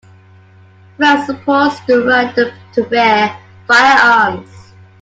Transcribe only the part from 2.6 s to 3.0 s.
to